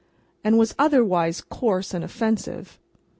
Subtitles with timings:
[0.43, 2.79] —and was otherwise coarse and offensive.